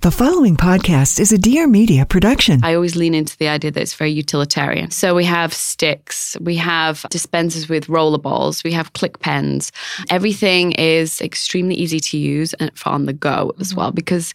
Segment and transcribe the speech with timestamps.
[0.00, 2.60] The following podcast is a Dear Media production.
[2.62, 4.92] I always lean into the idea that it's very utilitarian.
[4.92, 9.72] So we have sticks, we have dispensers with roller balls, we have click pens.
[10.08, 14.34] Everything is extremely easy to use and on the go as well because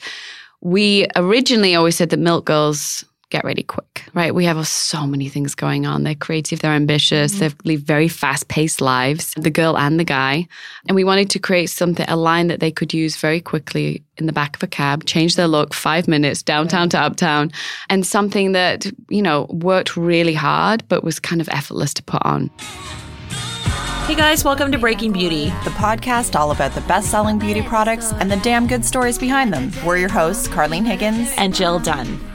[0.60, 4.36] we originally always said that milk girls get ready quick, right?
[4.36, 6.04] We have so many things going on.
[6.04, 7.58] They're creative, they're ambitious, mm-hmm.
[7.64, 10.48] they live very fast paced lives, the girl and the guy.
[10.88, 14.28] And we wanted to create something, a line that they could use very quickly in
[14.28, 17.52] the back of a cab, change their look five minutes downtown to uptown,
[17.90, 22.22] and something that, you know, worked really hard, but was kind of effortless to put
[22.24, 22.52] on.
[24.06, 25.46] Hey guys, welcome to Breaking Beauty.
[25.64, 29.52] the podcast all about the best selling beauty products and the damn good stories behind
[29.52, 29.72] them.
[29.84, 31.34] We're your hosts, Carlene Higgins.
[31.38, 32.33] and Jill Dunn.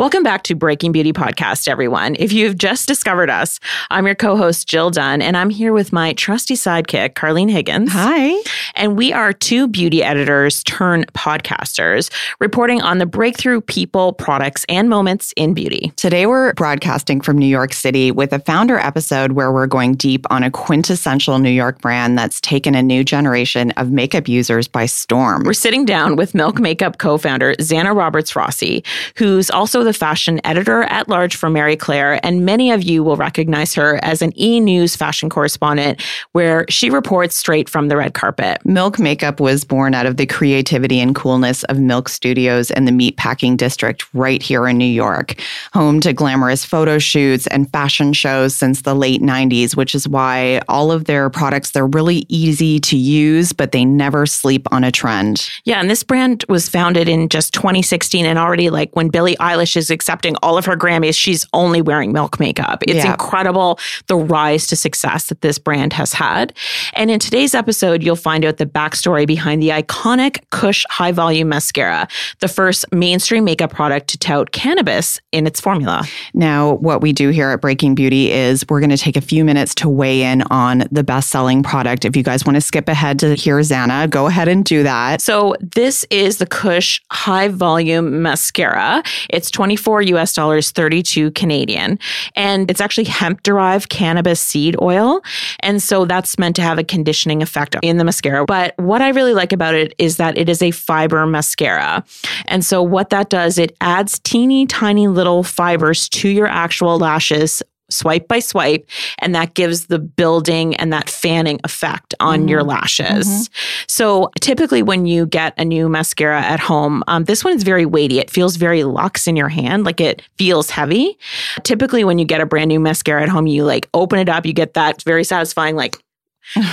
[0.00, 2.16] Welcome back to Breaking Beauty Podcast, everyone.
[2.18, 5.92] If you've just discovered us, I'm your co host, Jill Dunn, and I'm here with
[5.92, 7.90] my trusty sidekick, Carlene Higgins.
[7.92, 8.42] Hi.
[8.76, 14.88] And we are two beauty editors turn podcasters reporting on the breakthrough people, products, and
[14.88, 15.92] moments in beauty.
[15.96, 20.24] Today we're broadcasting from New York City with a founder episode where we're going deep
[20.30, 24.86] on a quintessential New York brand that's taken a new generation of makeup users by
[24.86, 25.42] storm.
[25.44, 28.82] We're sitting down with Milk Makeup co founder Zanna Roberts Rassi,
[29.16, 32.24] who's also the fashion editor at large for Marie Claire.
[32.24, 36.02] And many of you will recognize her as an e news fashion correspondent,
[36.32, 38.64] where she reports straight from the red carpet.
[38.64, 42.92] Milk Makeup was born out of the creativity and coolness of Milk Studios in the
[42.92, 45.34] meatpacking district right here in New York,
[45.72, 50.60] home to glamorous photo shoots and fashion shows since the late 90s, which is why
[50.68, 54.92] all of their products they're really easy to use, but they never sleep on a
[54.92, 55.48] trend.
[55.64, 59.69] Yeah, and this brand was founded in just 2016, and already like when Billie Eilish
[59.76, 62.82] is accepting all of her Grammys, she's only wearing milk makeup.
[62.86, 63.12] It's Yeah.
[63.12, 66.52] incredible the rise to success that this brand has had.
[66.94, 71.48] And in today's episode, you'll find out the backstory behind the iconic Kush High Volume
[71.48, 72.08] Mascara,
[72.40, 76.04] the first mainstream makeup product to tout cannabis in its formula.
[76.34, 79.44] Now, what we do here at Breaking Beauty is we're going to take a few
[79.44, 82.04] minutes to weigh in on the best selling product.
[82.04, 85.20] If you guys want to skip ahead to hear Zanna, go ahead and do that.
[85.22, 89.02] So this is the Kush High Volume Mascara.
[89.28, 91.98] It's 24 US dollars, 32 Canadian.
[92.34, 95.20] And it's actually hemp derived cannabis seed oil.
[95.58, 98.46] And so that's meant to have a conditioning effect in the mascara.
[98.46, 102.02] But what I really like about it is that it is a fiber mascara.
[102.46, 107.62] And so what that does, it adds teeny tiny little fibers to your actual lashes
[107.90, 113.50] swipe by swipe and that gives the building and that fanning effect on your lashes.
[113.86, 117.86] So typically when you get a new mascara at home um, this one is very
[117.86, 118.18] weighty.
[118.18, 121.18] It feels very luxe in your hand like it feels heavy.
[121.62, 124.46] Typically when you get a brand new mascara at home you like open it up
[124.46, 125.96] you get that very satisfying like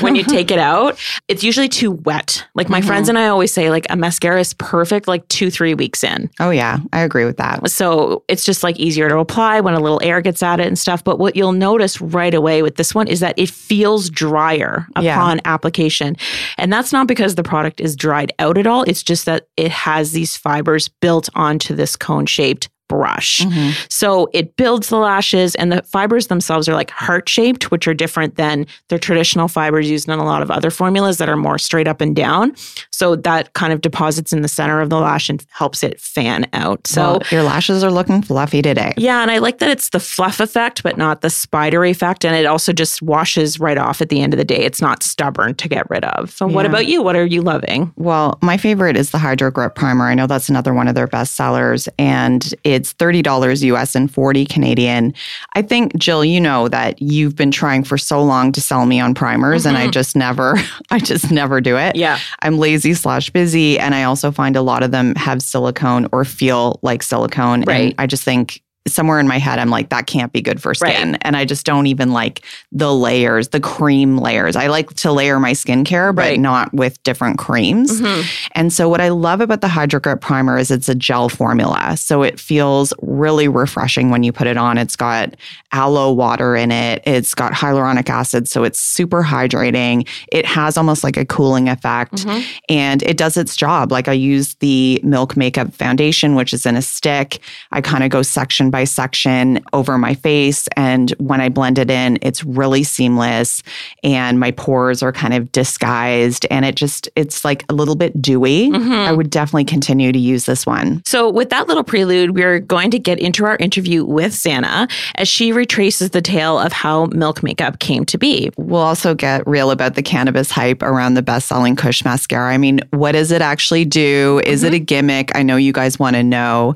[0.02, 2.46] when you take it out, it's usually too wet.
[2.56, 3.18] Like my friends mm-hmm.
[3.18, 6.30] and I always say, like a mascara is perfect like two, three weeks in.
[6.40, 7.70] Oh, yeah, I agree with that.
[7.70, 10.78] So it's just like easier to apply when a little air gets at it and
[10.78, 11.04] stuff.
[11.04, 15.16] But what you'll notice right away with this one is that it feels drier Yeah.
[15.16, 16.18] upon application.
[16.58, 18.84] And that's not because the product is dried out at all.
[18.84, 23.40] It's just that it has these fibers built onto this cone shaped brush.
[23.42, 23.72] Mm-hmm.
[23.90, 27.94] So it builds the lashes, and the fibers themselves are like heart shaped, which are
[27.94, 31.58] different than the traditional fibers used in a lot of other formulas that are more
[31.58, 32.56] straight up and down.
[32.92, 36.48] So that kind of deposits in the center of the lash and helps it fan
[36.54, 36.88] out.
[36.88, 38.94] So Well, your lashes are looking fluffy today.
[38.98, 42.26] yeah, and I like that it's the fluff effect, but not the spidery effect.
[42.26, 44.58] And it also just washes right off at the end of the day.
[44.64, 46.32] It's not stubborn to get rid of.
[46.32, 47.02] So, what about you?
[47.02, 47.92] What are you loving?
[47.96, 50.06] Well, my favorite is the Hydro Grip Primer.
[50.06, 54.14] I know that's another one of their best sellers, and it It's $30 US and
[54.14, 55.16] 40 Canadian.
[55.54, 59.00] I think, Jill, you know that you've been trying for so long to sell me
[59.00, 59.92] on primers and I mm-hmm.
[59.92, 60.54] just never,
[60.92, 61.96] I just never do it.
[61.96, 62.20] Yeah.
[62.44, 63.80] I'm lazy slash busy.
[63.80, 67.64] And I also find a lot of them have silicone or feel like silicone.
[67.64, 67.76] Right.
[67.78, 70.74] And I just think somewhere in my head, I'm like, that can't be good for
[70.74, 71.16] skin.
[71.22, 74.56] And I just don't even like the layers, the cream layers.
[74.56, 76.40] I like to layer my skincare, but Right.
[76.40, 78.02] not with different creams.
[78.02, 78.22] Mm-hmm.
[78.54, 81.96] And so, what I love about the Hydro Grip Primer is it's a gel formula.
[81.98, 84.78] So, it feels really refreshing when you put it on.
[84.78, 85.36] It's got
[85.72, 88.48] aloe water in it, it's got hyaluronic acid.
[88.48, 90.08] So, it's super hydrating.
[90.32, 92.46] It has almost like a cooling effect mm-hmm.
[92.70, 93.92] and it does its job.
[93.92, 97.40] Like, I use the Milk Makeup Foundation, which is in a stick.
[97.72, 100.68] I kind of go section by section over my face.
[100.76, 103.64] And when I blend it in, it's really seamless
[104.04, 108.22] and my pores are kind of disguised and it just, it's like a little bit
[108.22, 108.70] dewy.
[108.70, 108.92] Mm-hmm.
[108.92, 111.02] I would definitely continue to use this one.
[111.06, 115.28] So, with that little prelude, we're going to get into our interview with Zanna as
[115.28, 118.50] she retraces the tale of how milk makeup came to be.
[118.58, 122.54] We'll also get real about the cannabis hype around the best selling Kush mascara.
[122.54, 124.42] I mean, what does it actually do?
[124.46, 124.76] Is it mm-hmm.
[124.76, 125.36] a gimmick?
[125.36, 126.76] I know you guys want to know.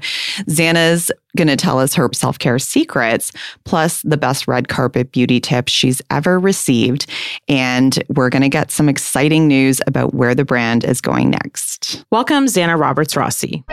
[0.50, 3.31] Zanna's going to tell us her self care secrets,
[3.66, 7.06] plus the best red carpet beauty tips she's ever received.
[7.48, 12.04] And we're going to get some exciting news about where the brand is going next.
[12.12, 13.63] Welcome, Zanna Roberts Rassi.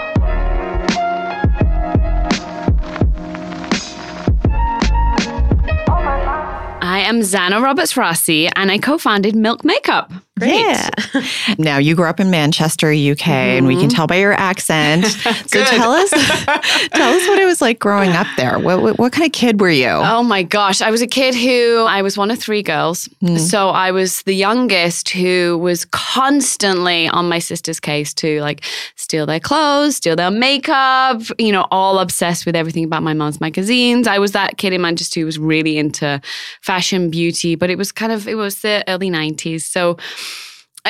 [6.80, 10.10] I am Zanna Roberts Rassi and I co founded Milk Makeup.
[10.40, 10.88] Yeah.
[11.58, 13.96] now you grew up in Manchester, UK, and we can mm-hmm.
[13.96, 15.06] tell by your accent.
[15.46, 16.10] so tell us,
[16.90, 18.58] tell us what it was like growing up there.
[18.58, 19.88] What, what what kind of kid were you?
[19.88, 20.80] Oh my gosh.
[20.80, 23.06] I was a kid who I was one of three girls.
[23.20, 23.36] Hmm.
[23.36, 28.64] So I was the youngest who was constantly on my sister's case to like
[28.96, 33.40] steal their clothes, steal their makeup, you know, all obsessed with everything about my mom's
[33.40, 34.06] magazines.
[34.06, 36.20] I was that kid in Manchester who was really into
[36.60, 39.62] fashion, beauty, but it was kind of, it was the early 90s.
[39.62, 39.96] So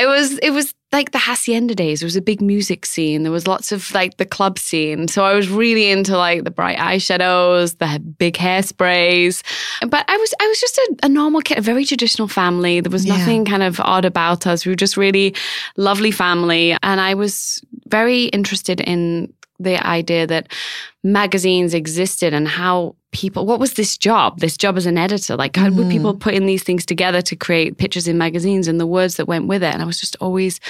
[0.01, 2.01] it was, it was like the Haçienda days.
[2.01, 3.23] There was a big music scene.
[3.23, 5.07] There was lots of like the club scene.
[5.09, 9.43] So I was really into like the bright eyeshadows, the big hairsprays.
[9.87, 12.81] But I was I was just a, a normal kid, a very traditional family.
[12.81, 13.19] There was Yeah.
[13.19, 14.65] nothing kind of odd about us.
[14.65, 15.35] We were just really
[15.77, 16.75] lovely family.
[16.83, 20.53] And I was very interested in the idea that
[21.05, 25.57] magazines existed and how people what was this job this job as an editor like
[25.57, 26.21] how would people mm.
[26.21, 29.47] put in these things together to create pictures in magazines and the words that went
[29.47, 30.61] with it and i was just always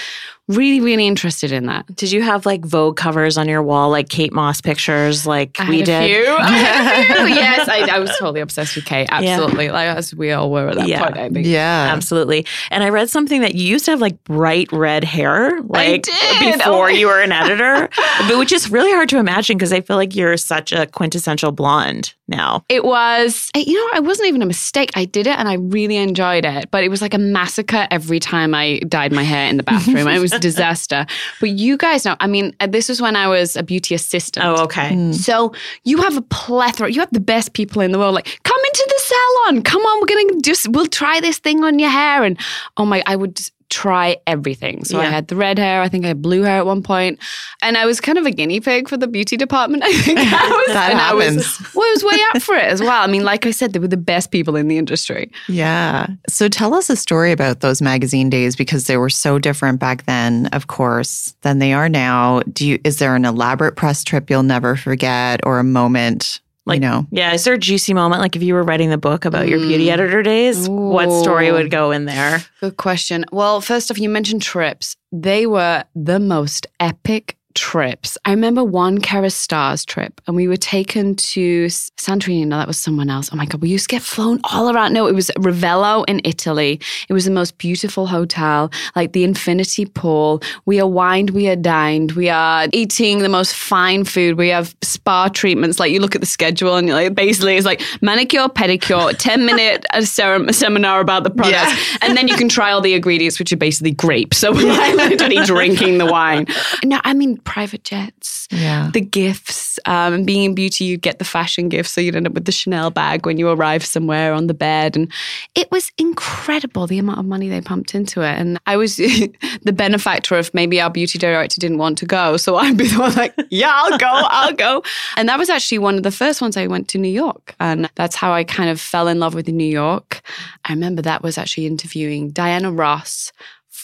[0.46, 4.08] really really interested in that Did you have like Vogue covers on your wall, like
[4.08, 5.90] Kate Moss pictures, like I we did?
[5.90, 6.06] I
[7.28, 9.08] yes, I, I was totally obsessed with Kate.
[9.10, 11.04] Absolutely, like as we all were at that Yeah.
[11.04, 11.18] point.
[11.18, 11.46] I think.
[11.46, 11.90] yeah.
[11.92, 12.46] Absolutely.
[12.70, 16.04] And I read something that you used to have like bright red hair, like
[16.40, 16.88] before Oh.
[16.88, 17.90] you were an editor,
[18.28, 21.52] but which is really hard to imagine because I feel like you're such a quintessential
[21.52, 22.64] blonde now.
[22.68, 24.90] It was, you know, it wasn't even a mistake.
[24.94, 28.20] I did it and I really enjoyed it, but it was like a massacre every
[28.20, 30.06] time I dyed my hair in the bathroom.
[30.08, 31.06] it was a disaster.
[31.40, 34.44] But you guys know, I mean, uh, this was when I was a beauty assistant.
[34.44, 35.12] Oh, okay.
[35.12, 35.54] So
[35.84, 36.90] you have a plethora.
[36.90, 38.14] You have the best people in the world.
[38.14, 39.62] Like, come into the salon.
[39.62, 42.24] Come on, we're gonna just we'll try this thing on your hair.
[42.24, 42.38] And
[42.76, 44.84] oh my, I would just try everything.
[44.84, 45.82] So I had the red hair.
[45.82, 47.18] I think I had blue hair at one point,
[47.62, 49.82] and I was kind of a guinea pig for the beauty department.
[49.86, 50.22] I think I
[50.66, 50.74] was.
[50.74, 51.74] That and I was- happens.
[51.74, 53.02] well, I was way up for it as well.
[53.02, 55.30] I mean, like I said, they were the best people in the industry.
[55.48, 56.06] Yeah.
[56.28, 60.04] So tell us a story about those magazine days because they were so different back
[60.06, 62.40] then, of course, than they are now.
[62.52, 66.76] Do you is there an elaborate press trip you'll never forget or a moment, Like,
[66.76, 67.06] you know?
[67.10, 68.20] yeah, is there a juicy moment?
[68.20, 69.92] Like if you were writing the book about your beauty mm.
[69.92, 72.44] editor days, what story would go in there?
[72.60, 73.24] Good question.
[73.32, 74.94] Well, first off, you mentioned trips.
[75.10, 78.16] They were the most epic trips.
[78.24, 82.46] I remember one Kérastase trip, and we were taken to Santorini.
[82.46, 83.30] No, that was someone else.
[83.32, 84.92] Oh my God, we used to get flown all around.
[84.92, 86.80] No, it was Ravello in Italy.
[87.08, 90.42] It was the most beautiful hotel, like the infinity pool.
[90.66, 94.36] We are wined, we are dined, we are eating the most fine food.
[94.36, 95.80] We have spa treatments.
[95.80, 99.46] Like you look at the schedule, and you're like, basically, it's like manicure, pedicure, 10
[99.46, 101.98] minute uh, ser- seminar about the products.
[102.02, 104.38] And then you can try all the ingredients, which are basically grapes.
[104.38, 106.46] So we're like literally drinking the wine.
[106.84, 108.46] No, I mean private jets.
[108.50, 108.90] Yeah.
[108.92, 109.78] The gifts.
[109.84, 111.92] Um, and being in beauty, you get the fashion gifts.
[111.92, 114.96] So you'd end up with the Chanel bag when you arrive somewhere on the bed.
[114.96, 115.12] And
[115.54, 118.38] it was incredible the amount of money they pumped into it.
[118.38, 118.96] And I was
[119.62, 122.36] the benefactor of maybe our beauty director didn't want to go.
[122.36, 124.82] So I'd be the one like, yeah, I'll go, I'll go.
[125.16, 127.54] And that was actually one of the first ones I went to New York.
[127.60, 130.22] And that's how I kind of fell in love with New York.
[130.64, 133.32] I remember that was actually interviewing Diana Ross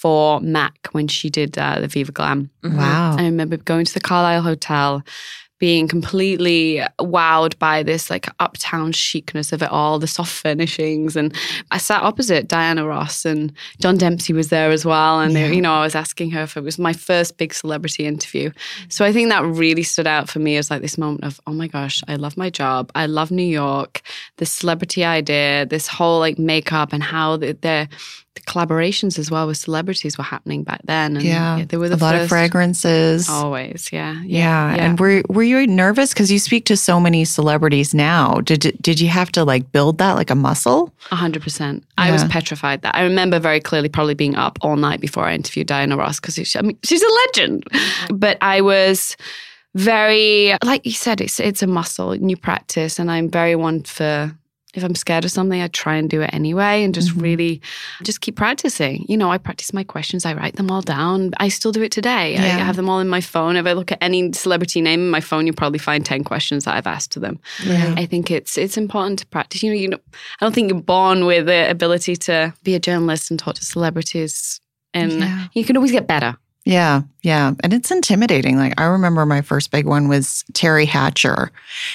[0.05, 2.51] for MAC when she did uh, the Viva Glam.
[2.63, 3.17] Wow.
[3.19, 5.03] I remember going to the Carlyle Hotel,
[5.59, 11.17] being completely wowed by this like uptown chicness of it all, the soft furnishings.
[11.17, 11.35] And
[11.71, 15.21] I sat opposite Diana Ross and John Demsey was there as well.
[15.21, 18.05] And, they, you know, I was asking her if it was my first big celebrity
[18.05, 18.51] interview.
[18.91, 21.55] So I think that really stood out for me as like this moment of, oh
[21.55, 22.93] my gosh, I love my job.
[22.95, 24.03] I love New York,
[24.37, 27.89] this celebrity idea, this whole like makeup and how the,
[28.35, 31.17] the, collaborations as well with celebrities were happening back then.
[31.17, 31.65] And Yeah.
[31.69, 33.29] there were the a lot of fragrances.
[33.29, 34.21] Always, yeah.
[34.25, 34.75] Yeah.
[34.75, 38.41] And were were you nervous because you speak to so many celebrities now?
[38.45, 40.93] Did did you have to like build that like a muscle?
[41.11, 41.85] A hundred percent.
[41.99, 42.95] I was petrified that.
[42.95, 46.39] I remember very clearly probably being up all night before I interviewed Diana Ross because
[46.57, 47.65] I mean, she's a legend.
[48.13, 49.17] But I was
[49.75, 54.33] very, like you said, it's it's a muscle, new practice, and I'm very one for.
[54.75, 57.21] If I'm scared of something, I try and do it anyway, and just mm-hmm.
[57.21, 57.63] really,
[58.03, 59.05] just keep practicing.
[59.09, 60.27] You know, I practice my questions.
[60.27, 61.33] I write them all down.
[61.39, 62.37] I still do it today.
[62.37, 63.57] I have them all in my phone.
[63.57, 66.65] If I look at any celebrity name in my phone, you'll probably find ten questions
[66.65, 67.39] that I've asked to them.
[67.65, 67.95] Yeah.
[67.97, 69.63] I think it's it's important to practice.
[69.63, 69.99] You know, you know,
[70.41, 73.65] I don't think you're born with the ability to be a journalist and talk to
[73.65, 74.61] celebrities,
[74.93, 75.47] and Yeah.
[75.53, 76.37] you can always get better.
[76.65, 77.53] Yeah, yeah.
[77.63, 78.57] And it's intimidating.
[78.57, 81.51] Like I remember my first big one was Teri Hatcher.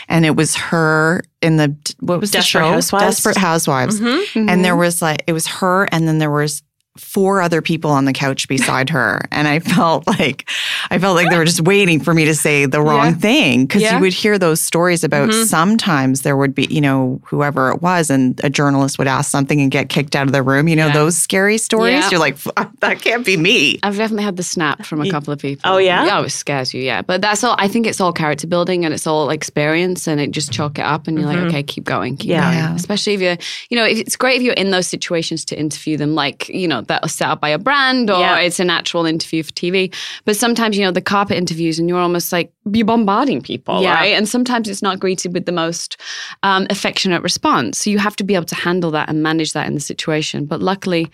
[0.07, 2.71] And it was her in the what was Desperate the show?
[2.73, 3.05] Housewives?
[3.15, 3.99] Desperate Housewives.
[3.99, 4.49] Mhm.
[4.49, 6.61] And there was like it was her and then there was
[6.99, 10.49] four other people on the couch beside her and i felt like
[10.91, 13.13] i felt like they were just waiting for me to say the wrong Yeah.
[13.13, 13.95] thing because Yeah.
[13.95, 15.45] you would hear those stories about Mhm.
[15.45, 19.61] sometimes there would be you know whoever it was and a journalist would ask something
[19.61, 20.93] and get kicked out of the room you know Yeah.
[20.93, 22.37] those scary stories you're like
[22.81, 25.61] that can't be me I've definitely had the snap from a couple of people.
[25.71, 26.05] Oh, yeah?
[26.05, 26.81] yeah, it scares you.
[26.81, 27.55] Yeah, but that's all.
[27.57, 30.85] I think it's all character building and it's all experience, and it just chalk it
[30.85, 32.51] up, and you're like, okay, keep going, keep Yeah.
[32.67, 32.75] going.
[32.75, 33.37] Especially if you're,
[33.69, 36.67] you know, if it's great if you're in those situations to interview them, like you
[36.67, 38.37] know that are set up by a brand or Yeah.
[38.39, 39.91] it's an actual interview for TV.
[40.25, 43.93] But sometimes you know the carpet interviews, and you're almost like you're bombarding people, Yeah.
[43.93, 44.13] right?
[44.17, 45.95] And sometimes it's not greeted with the most
[46.43, 47.79] um, affectionate response.
[47.79, 50.45] So you have to be able to handle that and manage that in the situation.
[50.45, 51.07] But luckily,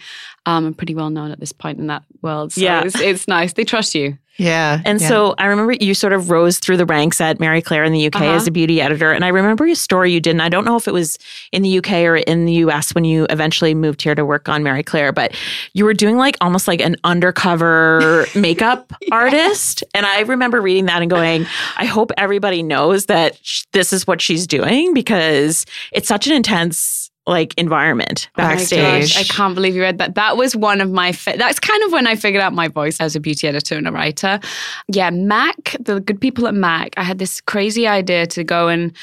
[0.48, 2.51] um, I'm pretty well known at this point in that world.
[2.53, 2.84] So Yeah.
[2.84, 3.53] it's, it's nice.
[3.53, 4.17] They trust you.
[4.38, 5.08] Yeah And yeah.
[5.08, 8.08] so I remember you sort of rose through the ranks at Marie Claire in the
[8.08, 8.25] UK Uh-huh.
[8.34, 9.12] as a beauty editor.
[9.12, 11.18] And I remember a story you did, and I don't know if it was
[11.51, 14.63] in the UK or in the US when you eventually moved here to work on
[14.63, 15.34] Marie Claire, but
[15.74, 19.84] you were doing like almost like an undercover makeup artist.
[19.94, 21.46] And I remember reading that and going,
[21.77, 26.34] I hope everybody knows that sh- this is what she's doing because it's such an
[26.34, 29.13] intense like environment Oh backstage.
[29.15, 30.15] gosh, I can't believe you read that.
[30.15, 31.12] That was one of my.
[31.12, 33.88] Fa- that's kind of when I figured out my voice as a beauty editor and
[33.88, 34.39] a writer.
[34.88, 36.94] Yeah, Mac, the good people at Mac.
[36.98, 38.96] I had this crazy idea to go and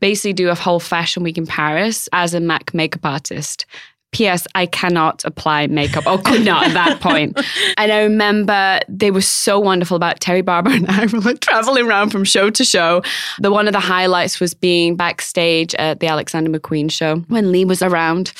[0.00, 3.66] basically do a whole fashion week in Paris as a Mac makeup artist.
[4.12, 4.46] P.S.
[4.54, 7.38] I cannot apply makeup, oh, or could not at that point.
[7.76, 11.86] And I remember they were so wonderful about Terry Barber and I were like traveling
[11.86, 13.02] around from show to show.
[13.38, 17.64] The one of the highlights was being backstage at the Alexander McQueen show when Lee
[17.64, 18.32] was around.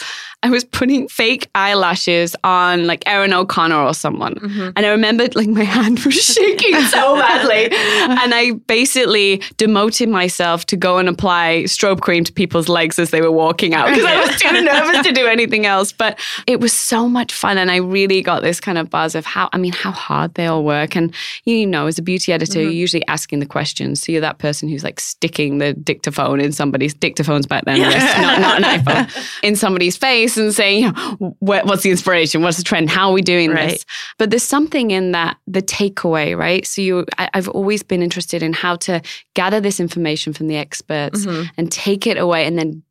[0.43, 4.37] I was putting fake eyelashes on like Erin O'Connor or someone.
[4.37, 4.71] Mm-hmm.
[4.75, 7.69] And I remembered like my hand was shaking so badly.
[7.77, 13.11] And I basically demoted myself to go and apply strobe cream to people's legs as
[13.11, 15.93] they were walking out because I was too nervous to do anything else.
[15.93, 17.59] But it was so much fun.
[17.59, 20.47] And I really got this kind of buzz of how, I mean, how hard they
[20.47, 20.97] all work.
[20.97, 22.79] And you know, as a beauty editor, you're mm-hmm.
[22.79, 24.03] usually asking the questions.
[24.03, 28.19] So you're that person who's like sticking the dictaphone in somebody's dictaphones back then, yes,
[28.23, 32.43] not, not an iPhone, in somebody's face and saying, you know, what, what's the inspiration?
[32.43, 32.91] What's the trend?
[32.91, 33.71] How are we doing Right.
[33.71, 33.87] this?
[34.19, 36.67] But there's something in that, the takeaway, right?
[36.67, 39.01] So you, I, I've always been interested in how to
[39.35, 41.49] gather this information from the experts mm-hmm.
[41.57, 42.83] and take it away and then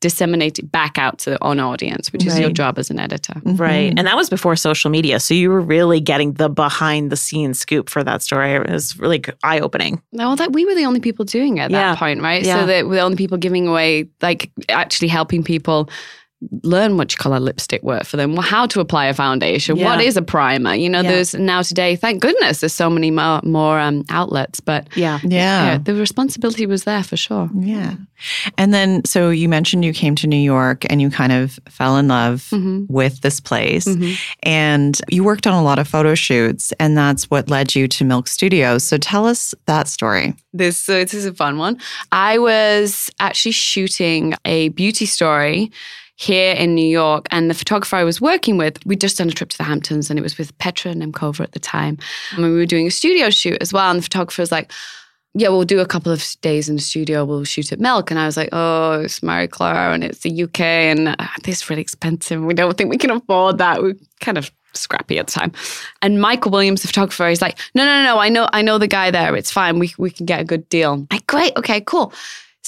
[0.00, 3.34] disseminate it back out to an audience, which is your job as an editor.
[3.44, 3.90] Right.
[3.90, 3.98] Mm-hmm.
[3.98, 5.18] And that was before social media.
[5.18, 8.52] So you were really getting the behind the scenes scoop for that story.
[8.52, 10.00] It was really eye opening.
[10.12, 11.90] Well, that we were the only people doing it at Yeah.
[11.90, 12.44] that point, right?
[12.44, 12.60] Yeah.
[12.60, 15.90] So that we're the only people giving away, like actually helping people
[16.62, 20.06] learn which color lipstick worked for them, well, how to apply a foundation, what Yeah.
[20.06, 20.74] is a primer.
[20.74, 21.10] You know, Yeah.
[21.10, 25.18] there's now today, thank goodness, there's so many more, more um, outlets, but Yeah.
[25.24, 27.50] yeah, yeah the responsibility was there for sure.
[27.58, 27.94] Yeah.
[28.56, 31.96] And then, so you mentioned you came to New York and you kind of fell
[31.96, 32.84] in love Mm-hmm.
[32.92, 33.88] with this place.
[34.42, 38.04] And you worked on a lot of photo shoots, and that's what led you to
[38.04, 38.84] Milk Studios.
[38.84, 40.34] So tell us that story.
[40.52, 41.78] This so this is a fun one.
[42.12, 45.70] I was actually shooting a beauty story
[46.18, 49.32] here in New York, and the photographer I was working with, we'd just done a
[49.32, 51.96] trip to the Hamptons, and it was with Petra Nemcova at the time,
[52.32, 53.88] and we were doing a studio shoot as well.
[53.88, 54.70] And the photographer was like.
[55.34, 57.24] Yeah, we'll do a couple of days in the studio.
[57.24, 60.42] We'll shoot at Milk, and I was like, "Oh, it's Marie Claire, and it's the
[60.44, 62.42] UK, and uh, this is really expensive.
[62.42, 63.82] We don't think we can afford that.
[63.82, 65.52] We're kind of scrappy at the time.
[66.02, 68.86] And Michael Williams, the photographer, he's like, no, no, no, I know, I know the
[68.86, 69.36] guy there.
[69.36, 69.78] It's fine.
[69.78, 71.06] We we can get a good deal.
[71.10, 72.12] Like, great, okay, cool.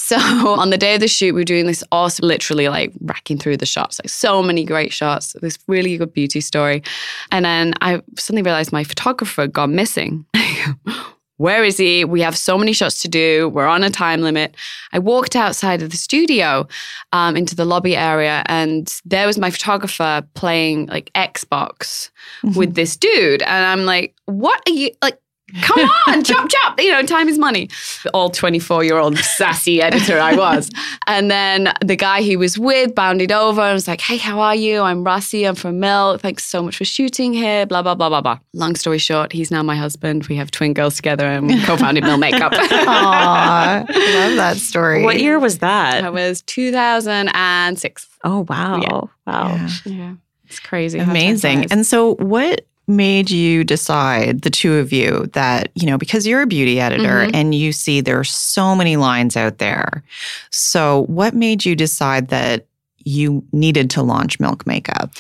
[0.01, 0.17] So
[0.59, 3.59] on the day of the shoot, we were doing this awesome, literally like racking through
[3.59, 6.83] the shots, like so many great shots, this really good beauty story.
[7.31, 10.25] And then I suddenly realized my photographer had gone missing.
[11.37, 12.05] Where is he?
[12.05, 13.49] We have so many shots to do.
[13.51, 14.57] We're on a time limit.
[14.93, 16.67] I walked outside of the studio
[17.13, 22.11] um, into the lobby area, and there was my photographer playing like Xbox
[22.57, 23.41] with this dude.
[23.41, 25.19] And I'm like, what are you like?
[25.63, 26.81] Come on, chop, chop.
[26.81, 27.69] You know, time is money.
[28.03, 30.71] The old 24 year old sassy editor I was.
[31.07, 34.55] And then the guy he was with bounded over and was like, Hey, how are
[34.55, 34.81] you?
[34.81, 35.49] I'm Rassi.
[35.49, 36.21] I'm from Milk.
[36.21, 37.67] Thanks so much for shooting here.
[37.67, 38.39] Blah, blah, blah, blah, blah.
[38.55, 40.27] Long story short, he's now my husband.
[40.27, 42.53] We have twin girls together and we co founded Milk Makeup.
[42.57, 45.03] Aw, love that story.
[45.05, 46.03] What year was that?
[46.03, 48.09] that was 2006.
[48.25, 48.81] Oh wow.
[48.81, 49.01] Yeah.
[49.27, 49.55] Wow.
[49.55, 49.71] Yeah.
[49.85, 50.15] Yeah.
[50.51, 50.99] It's crazy.
[50.99, 51.71] Amazing.
[51.71, 56.43] And so, what made you decide, the two of you, that, you know, because you're
[56.43, 57.31] a beauty editor Mhm.
[57.35, 60.03] and you see there's so many lines out there.
[60.51, 62.67] So, what made you decide that
[63.05, 65.11] you needed to launch Milk Makeup?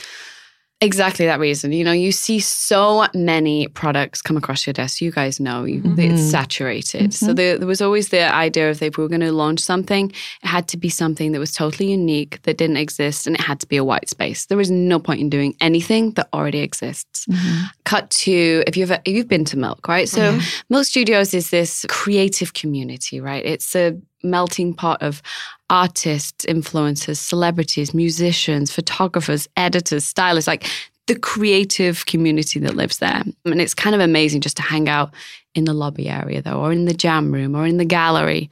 [0.82, 1.72] Exactly that reason.
[1.72, 5.02] You know, you see so many products come across your desk.
[5.02, 6.30] You guys know you, it's Mhm.
[6.30, 7.12] saturated.
[7.12, 10.10] So there, there was always the idea of if we were going to launch something,
[10.42, 13.60] it had to be something that was totally unique, that didn't exist, and it had
[13.60, 14.46] to be a white space.
[14.46, 17.09] There was no point in doing anything that already exists.
[17.26, 17.64] Mm-hmm.
[17.84, 20.08] Cut to if you've if you've been to Milk, right?
[20.08, 20.62] So mm-hmm.
[20.68, 23.44] Milk Studios is this creative community, right?
[23.44, 25.22] It's a melting pot of
[25.70, 30.66] artists, influencers, celebrities, musicians, photographers, editors, stylists, like
[31.06, 33.22] the creative community that lives there.
[33.44, 35.12] And it's kind of amazing just to hang out
[35.54, 38.48] in the lobby area, though, or in the jam room, or in the gallery.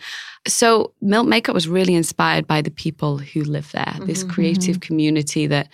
[0.46, 4.30] So, Milk Makeup was really inspired by the people who live there, this mm-hmm.
[4.30, 5.68] creative community that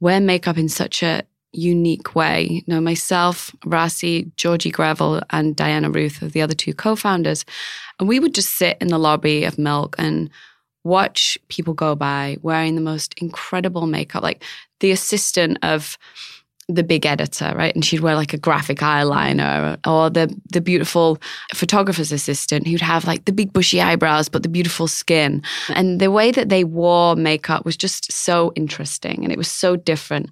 [0.00, 2.62] wear makeup in such a unique way.
[2.66, 7.44] Know, myself, Rassi, Georgie Greville, and Diana Ruth are the other two co-founders.
[7.98, 10.30] And we would just sit in the lobby of Milk and
[10.84, 14.42] watch people go by wearing the most incredible makeup, like
[14.80, 15.98] the assistant of
[16.74, 17.74] the big editor, right?
[17.74, 21.18] And she'd wear like a graphic eyeliner, or the the beautiful
[21.52, 25.42] photographer's assistant who'd have like the big bushy eyebrows but the beautiful skin.
[25.70, 29.76] And the way that they wore makeup was just so interesting and it was so
[29.76, 30.30] different.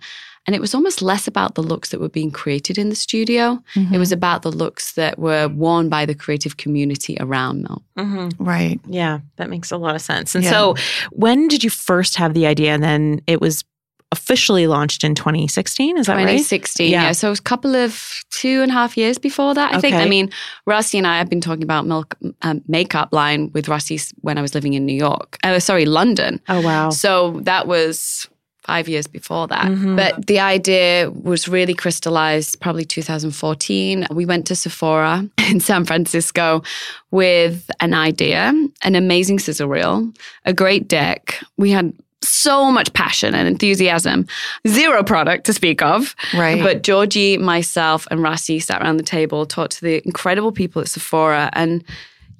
[0.48, 3.62] And it was almost less about the looks that were being created in the studio.
[3.92, 7.82] It was about the looks that were worn by the creative community around Milk.
[7.98, 8.42] Mm-hmm.
[8.42, 8.80] Right.
[8.86, 10.34] Yeah, that makes a lot of sense.
[10.34, 10.50] And Yeah.
[10.50, 10.74] so,
[11.12, 12.72] when did you first have the idea?
[12.72, 13.62] And then it was
[14.10, 15.98] officially launched in 2016.
[15.98, 16.22] Is that right?
[16.22, 16.90] 2016.
[16.90, 17.02] Yeah.
[17.02, 17.12] Yeah.
[17.12, 19.96] So it was a couple of two and a half years before that, I think.
[19.96, 20.30] I mean,
[20.64, 24.40] Rusty and I have been talking about milk um, makeup line with Rusty when I
[24.40, 25.36] was living in New York.
[25.44, 26.40] Uh, sorry, London.
[26.48, 26.88] Oh wow.
[26.88, 28.26] So that was
[28.68, 29.66] five years before that.
[29.66, 29.96] Mhm.
[29.96, 34.06] But the idea was really crystallized probably 2014.
[34.10, 36.62] We went to Sephora in San Francisco
[37.10, 38.52] with an idea,
[38.82, 40.12] an amazing sizzle reel,
[40.44, 41.42] a great deck.
[41.56, 44.26] We had so much passion and enthusiasm,
[44.66, 46.14] zero product to speak of.
[46.34, 46.62] Right.
[46.62, 50.88] But Georgie, myself, and Rassi sat around the table, talked to the incredible people at
[50.88, 51.84] Sephora, and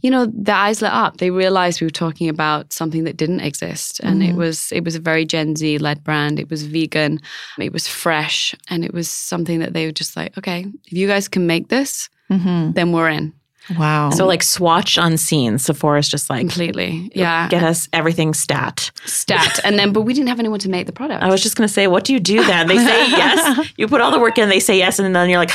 [0.00, 1.16] you know, their eyes lit up.
[1.16, 4.94] They realized we were talking about something that didn't exist, and it was it was
[4.94, 6.38] a very Gen Z led brand.
[6.38, 7.20] It was vegan,
[7.58, 11.06] it was fresh, and it was something that they were just like, okay, if you
[11.08, 12.74] guys can make this, Mhm.
[12.74, 13.32] then we're in
[13.78, 14.08] Wow.
[14.11, 15.58] So like swatch on unseen.
[15.58, 17.11] Sephora's just like completely.
[17.14, 18.90] Yeah, get us everything stat.
[19.04, 21.22] stat, and then but we didn't have anyone to make the product.
[21.22, 22.66] I was just gonna say, what do you do then?
[22.66, 23.68] They say yes.
[23.76, 25.52] You put all the work in, they say yes, and then you're like,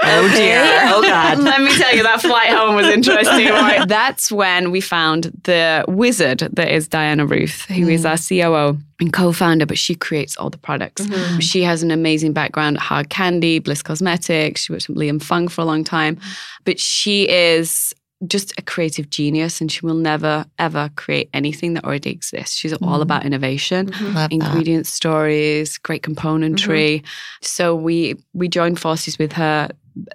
[0.00, 1.38] oh dear, oh god.
[1.38, 3.46] Let me tell you, that flight home was interesting.
[3.56, 3.88] Right?
[3.88, 8.10] That's when we found the wizard that is Diana Ruth, who is mm.
[8.10, 11.02] our COO and co-founder, but she creates all the products.
[11.02, 11.38] Mm-hmm.
[11.38, 14.62] She has an amazing background at Hard Candy, Bliss Cosmetics.
[14.62, 16.18] She worked with Liam Fung for a long time,
[16.64, 17.94] but she is
[18.26, 22.56] just a creative genius and she will never ever create anything that already exists.
[22.56, 23.02] She's all mm-hmm.
[23.02, 24.14] about innovation mm-hmm.
[24.14, 24.32] that.
[24.32, 27.04] ingredient stories, great componentry.
[27.42, 29.68] So we we joined forces with her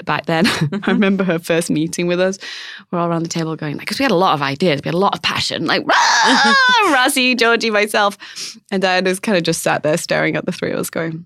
[0.06, 0.46] back then.
[0.48, 0.91] I mm-hmm.
[0.91, 2.38] remember her first meeting with us.
[2.91, 4.89] We're all around the table going like, because we had a lot of ideas, we
[4.89, 5.84] had a lot of passion, like!
[5.86, 7.38] Rassi, mm-hmm.
[7.38, 8.17] Georgie, myself,
[8.72, 11.26] and Diana's kind of just sat there staring at the three of us, going.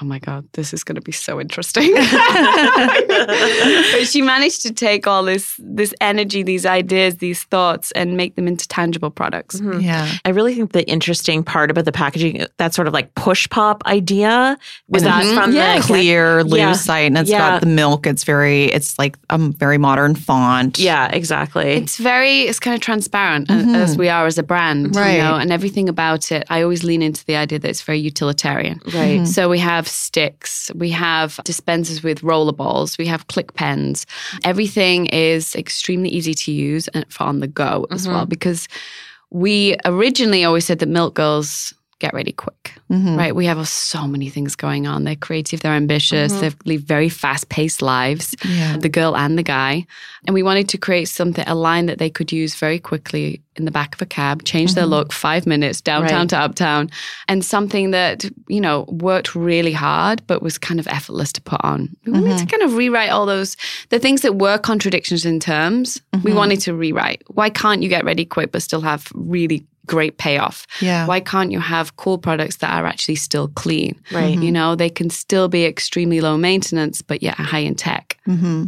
[0.00, 1.94] Oh my God, this is going to be so interesting.
[1.94, 8.34] but she managed to take all this this energy, these ideas, these thoughts, and make
[8.36, 9.60] them into tangible products.
[9.60, 9.80] Mm-hmm.
[9.80, 10.10] Yeah.
[10.24, 13.48] I really think the interesting part about the packaging, uh, that sort of like push
[13.50, 15.34] pop idea, was that Mhm.
[15.34, 15.76] from Yeah.
[15.76, 16.72] the Clear, loose Yeah.
[16.72, 17.38] site, and it's Yeah.
[17.38, 18.06] got the milk.
[18.06, 20.78] It's very, it's like a very modern font.
[20.78, 21.72] Yeah, exactly.
[21.74, 25.16] It's very, it's kind of transparent a- as we are as a brand, Right.
[25.16, 26.44] you know, and everything about it.
[26.50, 28.80] I always lean into the idea that it's very utilitarian.
[28.86, 29.20] right.
[29.20, 29.24] Mm-hmm.
[29.26, 34.06] So we have have sticks, we have dispensers with roller balls, we have click pens.
[34.42, 38.30] Everything is extremely easy to use and for on the go as well mm-hmm.
[38.30, 38.66] because
[39.30, 43.16] we originally always said that milk girls get ready quick, Mhm.
[43.16, 43.34] right?
[43.34, 45.04] We have so many things going on.
[45.04, 46.40] They're creative, they're ambitious, mm-hmm.
[46.40, 48.76] they live very fast paced lives, Yeah.
[48.76, 49.86] the girl and the guy.
[50.26, 53.64] And we wanted to create something, a line that they could use very quickly in
[53.64, 54.94] the back of a cab, change their mm-hmm.
[54.94, 56.30] look five minutes downtown Right.
[56.30, 56.90] to uptown,
[57.28, 61.60] and something that, you know, worked really hard, but was kind of effortless to put
[61.62, 61.94] on.
[62.04, 62.46] We wanted mm-hmm.
[62.46, 63.56] to kind of rewrite all those,
[63.90, 67.22] the things that were contradictions in terms, we wanted to rewrite.
[67.28, 70.66] Why can't you get ready quick, but still have really great payoff?
[70.80, 71.06] Yeah.
[71.06, 74.00] Why can't you have cool products that are actually still clean?
[74.12, 74.38] Right.
[74.38, 78.18] You know, they can still be extremely low maintenance, but yet high in tech.
[78.26, 78.64] Mm-hmm.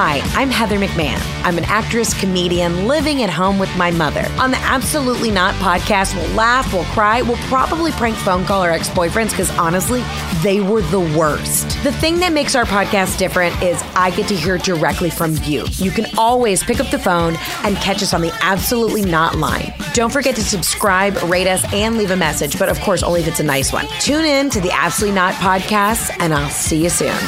[0.00, 1.18] Hi, I'm Heather McMahon.
[1.42, 4.24] I'm an actress, comedian living at home with my mother.
[4.38, 8.70] On the Absolutely Not podcast, we'll laugh, we'll cry, we'll probably prank phone call our
[8.70, 10.04] ex boyfriends because honestly,
[10.40, 11.82] they were the worst.
[11.82, 15.66] The thing that makes our podcast different is I get to hear directly from you.
[15.72, 17.34] You can always pick up the phone
[17.64, 19.74] and catch us on the Absolutely Not line.
[19.94, 23.26] Don't forget to subscribe, rate us, and leave a message, but of course, only if
[23.26, 23.88] it's a nice one.
[23.98, 27.18] Tune in to the Absolutely Not podcast, and I'll see you soon.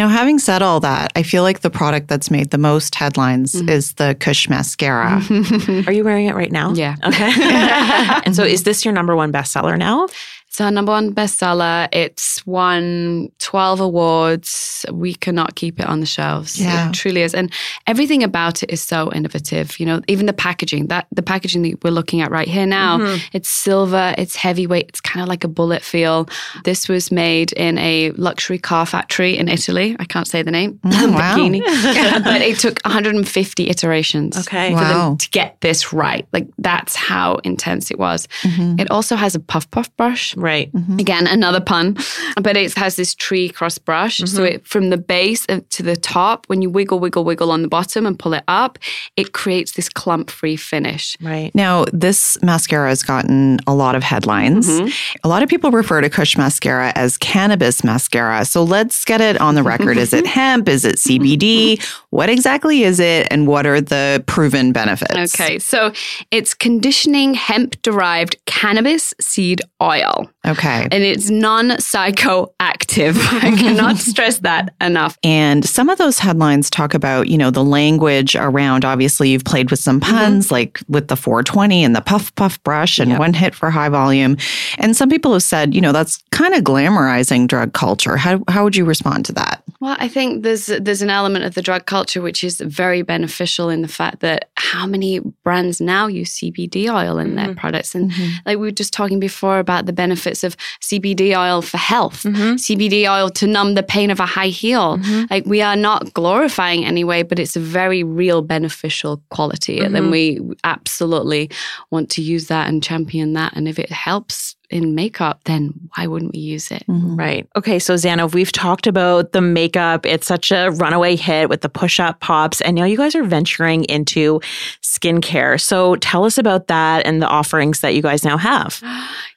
[0.00, 3.52] Now, having said all that, I feel like the product that's made the most headlines
[3.52, 3.68] Mm-hmm.
[3.68, 5.20] is the Kush mascara.
[5.86, 6.72] Are you wearing it right now?
[6.72, 6.96] Yeah.
[7.04, 7.30] Okay.
[8.24, 10.08] and so is this your number one bestseller now?
[10.50, 11.88] It's our number one bestseller.
[11.92, 14.84] It's won 12 awards.
[14.92, 16.60] We cannot keep it on the shelves.
[16.60, 16.88] Yeah.
[16.88, 17.34] It truly is.
[17.34, 17.52] And
[17.86, 19.78] everything about it is so innovative.
[19.78, 22.98] You know, even the packaging, that the packaging that we're looking at right here now,
[22.98, 23.24] Mm-hmm.
[23.32, 26.28] it's silver, it's heavyweight, it's kind of like a bullet feel.
[26.64, 29.94] This was made in a luxury car factory in Italy.
[30.00, 30.80] I can't say the name.
[30.84, 31.36] Mm, wow.
[31.36, 32.24] Bikini.
[32.24, 34.70] but it took 150 iterations Okay.
[34.70, 35.08] for Wow.
[35.10, 36.26] them to get this right.
[36.32, 38.26] Like that's how intense it was.
[38.42, 38.80] Mm-hmm.
[38.80, 40.34] It also has a puff puff brush.
[40.40, 40.70] Right.
[40.98, 41.96] Again, another pun,
[42.40, 44.18] but it has this tree cross brush.
[44.18, 47.62] So it from the base uh, to the top, when you wiggle, wiggle, wiggle on
[47.62, 48.78] the bottom and pull it up,
[49.16, 51.16] it creates this clump-free finish.
[51.20, 51.54] Right.
[51.54, 54.68] Now, this mascara has gotten a lot of headlines.
[54.68, 54.88] Mm-hmm.
[55.24, 58.44] A lot of people refer to Kush mascara as cannabis mascara.
[58.44, 59.96] So let's get it on the record.
[59.98, 60.68] is it hemp?
[60.68, 61.82] Is it CBD?
[62.10, 63.28] What exactly is it?
[63.30, 65.34] And what are the proven benefits?
[65.34, 65.92] Okay, so
[66.30, 70.88] it's conditioning hemp-derived cannabis seed oil, Okay.
[70.90, 73.16] and it's non-psychoactive.
[73.42, 75.18] I cannot stress that enough.
[75.22, 79.70] And some of those headlines talk about, you know, the language around obviously you've played
[79.70, 80.10] with some mm-hmm.
[80.10, 83.88] puns like with the 420 and the puff puff brush and one hit for high
[83.88, 84.36] volume.
[84.78, 88.16] And some people have said, you know, that's kind of glamorizing drug culture.
[88.16, 89.62] How how would you respond to that?
[89.80, 93.68] Well, I think there's there's an element of the drug culture which is very beneficial
[93.68, 97.58] in the fact that how many brands now use CBD oil in their mm-hmm.
[97.58, 98.30] products, and mm-hmm.
[98.46, 102.54] like we were just talking before about the benefits of CBD oil for health, mm-hmm.
[102.54, 104.98] CBD oil to numb the pain of a high heel.
[104.98, 105.24] Mm-hmm.
[105.30, 110.10] Like we are not glorifying anyway, but it's a very real beneficial quality, and then
[110.10, 110.48] mm-hmm.
[110.48, 111.50] we absolutely
[111.90, 116.06] want to use that and champion that, and if it helps in makeup, then why
[116.06, 116.84] wouldn't we use it?
[116.88, 117.16] Mm-hmm.
[117.16, 117.48] Right.
[117.56, 117.78] Okay.
[117.78, 120.06] So, Xana, we've talked about the makeup.
[120.06, 122.60] It's such a runaway hit with the push up pops.
[122.60, 124.40] And now you guys are venturing into
[124.82, 125.60] skincare.
[125.60, 128.82] So, tell us about that and the offerings that you guys now have.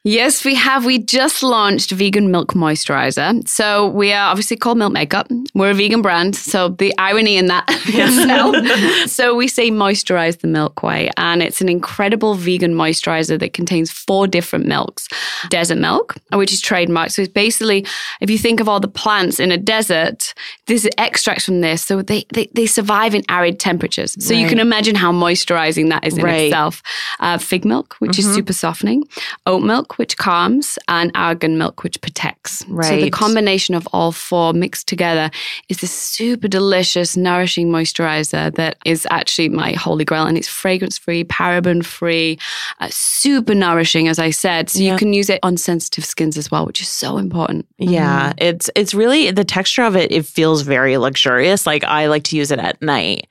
[0.06, 0.84] Yes, we have.
[0.84, 3.48] We just launched vegan milk moisturizer.
[3.48, 5.30] So we are obviously called Milk Makeup.
[5.54, 6.36] We're a vegan brand.
[6.36, 9.10] So the irony in that itself.
[9.10, 11.10] so we say moisturize the milk way.
[11.16, 15.08] And it's an incredible vegan moisturizer that contains four different milks.
[15.50, 17.12] Desert milk, which is trademarked.
[17.12, 17.86] So it's basically,
[18.22, 20.34] if you think of all the plants in a desert,
[20.68, 21.84] there's extracts from this.
[21.84, 24.16] So they, they, they survive in arid temperatures.
[24.24, 26.46] So you can imagine how moisturizing that is in Right.
[26.48, 26.82] itself.
[27.20, 29.04] Uh, fig milk, which is super softening,
[29.46, 32.60] oat milk, which calms, and argan milk, which protects.
[32.60, 35.30] So the combination of all four mixed together
[35.70, 40.26] is this super delicious, nourishing moisturizer that is actually my holy grail.
[40.26, 42.38] And it's fragrance free, paraben free,
[42.80, 44.70] uh, super nourishing, as I said.
[44.70, 44.92] So Yeah.
[44.94, 47.66] you can use it on sensitive skins as well, which is so important.
[47.78, 48.38] Yeah, mm-hmm.
[48.40, 50.12] it's it's really the texture of it.
[50.12, 51.66] It feels very luxurious.
[51.66, 53.28] Like I like to use it at night.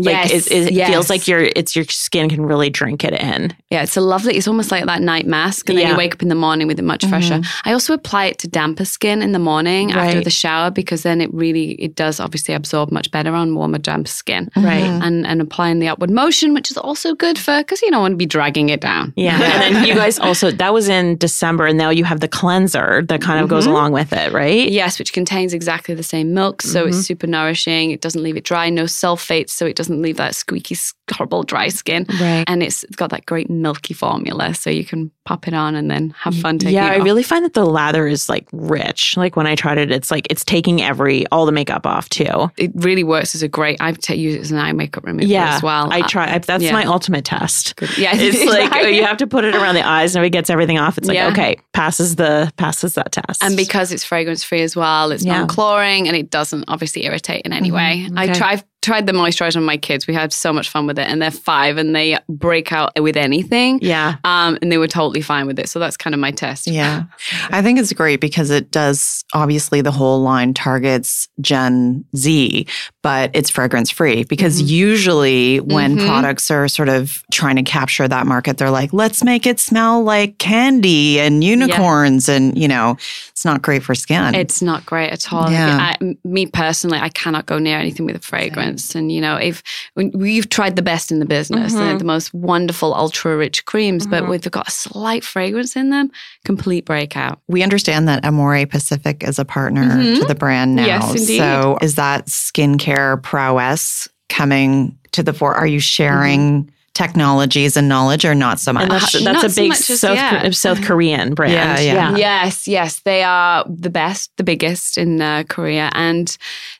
[0.00, 0.88] Like Yes, it, it yes.
[0.88, 3.54] feels like your it's your skin can really drink it in.
[3.68, 4.36] Yeah, it's a lovely.
[4.36, 5.92] It's almost like that night mask, and then Yeah.
[5.92, 7.10] you wake up in the morning with it much mm-hmm.
[7.10, 7.40] fresher.
[7.64, 11.20] I also apply it to damper skin in the morning after the shower because then
[11.20, 14.50] it really it does obviously absorb much better on warmer, damp skin.
[14.56, 14.82] Right.
[14.82, 15.02] Mm-hmm.
[15.02, 18.12] and and applying the upward motion, which is also good for because you don't want
[18.12, 19.12] to be dragging it down.
[19.16, 19.38] Yeah.
[19.40, 23.02] and then you guys also that was in December and now you have the cleanser
[23.02, 23.72] that kind of goes mm-hmm.
[23.72, 24.70] along with it, right?
[24.70, 27.90] Yes, which contains exactly the same milk, so it's super nourishing.
[27.90, 30.76] It doesn't leave it dry, no sulfates, so it doesn't leave that squeaky,
[31.12, 32.06] horrible dry skin.
[32.20, 32.44] Right.
[32.46, 36.10] And it's got that great milky formula, so you can pop it on and then
[36.18, 37.04] have fun taking Yeah, I off.
[37.04, 39.16] really find that the lather is like rich.
[39.16, 42.50] Like when I tried it, it's like it's taking every all the makeup off too.
[42.56, 43.76] it really works as a great.
[43.80, 45.92] I've t- used it as an eye makeup remover Yeah, as well.
[45.92, 46.34] I uh, try.
[46.34, 46.72] I, that's yeah.
[46.72, 47.74] my ultimate test.
[47.96, 50.50] Yeah, It's like oh, you have to put it around the eyes, and it gets
[50.50, 50.98] everything off.
[50.98, 51.28] It's like Yeah.
[51.28, 53.42] okay, passes the passes that test.
[53.42, 55.38] And because it's fragrance free as well, it's Yeah.
[55.38, 57.76] non-chlorine and it doesn't obviously irritate in any mm-hmm.
[57.76, 58.20] way.
[58.20, 58.34] I Okay.
[58.34, 60.06] tried tried the moisturizer on my kids.
[60.06, 63.16] We had so much fun with it, and they're five and they break out with
[63.16, 63.78] anything.
[63.82, 65.68] yeah, Um, and they were totally fine with it.
[65.68, 66.66] So that's kind of my test.
[66.66, 67.02] Yeah.
[67.50, 72.66] I think it's great because it does obviously the whole line targets Gen Z,
[73.02, 76.06] but it's fragrance free because usually when Mhm.
[76.06, 80.02] products are sort of trying to capture that market, they're like, let's make it smell
[80.02, 82.28] like candy and unicorns.
[82.28, 82.96] And, you know,
[83.30, 84.34] it's not great for skin.
[84.34, 85.50] It's not great at all.
[85.50, 85.94] Yeah.
[86.00, 88.69] I, me personally, I cannot go near anything with a fragrance.
[88.94, 89.62] And you know, if
[89.96, 91.82] we've tried the best in the business, Mm-hmm.
[91.82, 96.10] and the most wonderful ultra rich creams, but we've got a slight fragrance in them,
[96.44, 97.40] complete breakout.
[97.48, 99.82] we understand that Amorepacific is a partner
[100.16, 100.86] to the brand now.
[100.86, 101.38] Yes, indeed.
[101.38, 105.54] So is that skincare prowess coming to the fore?
[105.54, 108.82] Are you sharing technologies and knowledge or not so much?
[108.82, 110.54] and that's that's not a so big as South.
[110.54, 111.52] South Korean brand.
[111.52, 112.16] Yeah, yeah.
[112.16, 116.36] Yes, yes, they are the best, the biggest in uh, Korea, and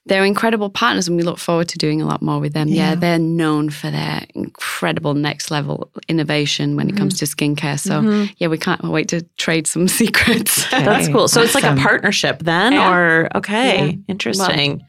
[0.07, 1.09] they're incredible partners.
[1.09, 2.69] And we look forward to doing a lot more with them.
[2.69, 2.95] Yeah, Yeah.
[2.97, 7.79] they're known for their incredible next level innovation when it comes to skincare.
[7.79, 10.69] So yeah, we can't wait to trade some secrets.
[10.71, 11.29] That's cool.
[11.29, 12.93] So it's like a partnership then, Yeah.
[12.93, 13.93] or okay, Yeah.
[14.09, 14.83] interesting.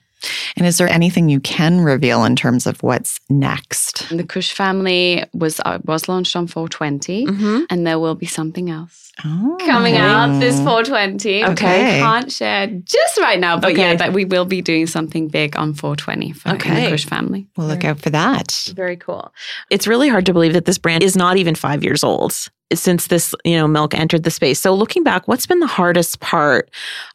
[0.57, 4.07] And is there anything you can reveal in terms of what's next?
[4.09, 7.65] the Kush family was uh, was launched on 420, Mhm.
[7.69, 9.57] and there will be something else Oh.
[9.65, 11.43] coming out this 420.
[11.45, 11.97] Okay.
[11.97, 13.81] I can't share just right now, but Okay.
[13.81, 16.85] yeah, that we will be doing something big on 420 for Okay.
[16.85, 17.47] the Kush family.
[17.57, 18.71] We'll look out for that.
[18.75, 19.33] Very cool.
[19.69, 22.33] It's really hard to believe that this brand is not even five years old
[22.73, 24.59] since this, you know, milk entered the space.
[24.59, 26.69] So looking back, what's been the hardest part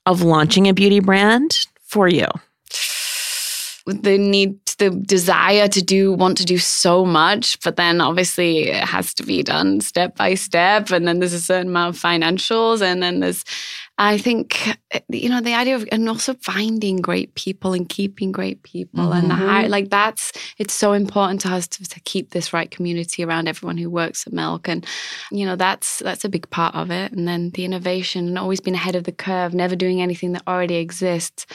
[0.05, 2.27] of launching a beauty brand for you?
[3.87, 8.85] The need the desire to do want to do so much but then obviously it
[8.85, 10.91] has to be done step by step.
[10.91, 12.83] And then there's a certain amount of financials.
[12.83, 13.45] And then there's
[13.99, 18.31] i think eh, you know the idea of and also finding great people and keeping
[18.31, 19.47] great people and the mm-hmm.
[19.47, 23.49] hire, like that's it's so important to us to, to keep this right community around
[23.49, 24.85] everyone who works at milk and
[25.31, 27.13] you know that's that's a big part of it.
[27.13, 30.43] And then the innovation and always being ahead of the curve never doing anything that
[30.47, 31.47] already exists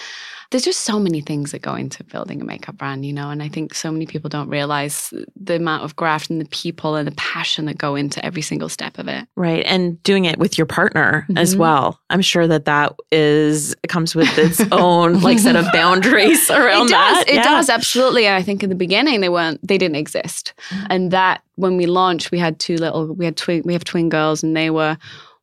[0.52, 3.42] there's just so many things that go into building a makeup brand, you know, and
[3.42, 7.08] I think so many people don't realize the amount of graft and the people and
[7.08, 9.26] the passion that go into every single step of it.
[9.36, 9.66] Right.
[9.66, 11.60] And doing it with your partner as Mhm.
[11.60, 12.00] well.
[12.10, 16.88] I'm sure that that is, it comes with its own like set of boundaries around
[16.88, 17.30] it does, that.
[17.30, 17.44] it Yeah.
[17.44, 18.28] does absolutely.
[18.30, 20.54] I think in the beginning they weren't, they didn't exist,
[20.90, 24.10] and that when we launched, we had two little, we had twin, we have twin
[24.10, 24.98] girls, and they were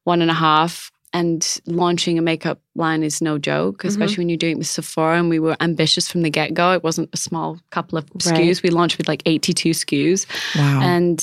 [0.04, 0.90] one and a half.
[1.12, 3.88] And launching a makeup line is no joke, mm-hmm.
[3.88, 5.18] especially when you're doing it with Sephora.
[5.18, 6.72] And we were ambitious from the get go.
[6.72, 8.62] It wasn't a small couple of SKUs.
[8.62, 10.26] We launched with like 82 SKUs.
[10.56, 10.80] Wow.
[10.82, 11.20] and